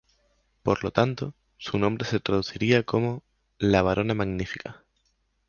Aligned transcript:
Por 0.63 0.83
lo 0.83 0.89
tanto, 0.89 1.35
su 1.59 1.77
nombre 1.77 2.05
se 2.05 2.19
traduciría 2.19 2.81
como 2.81 3.21
"la 3.59 3.83
varona 3.83 4.15
magnífica". 4.15 4.83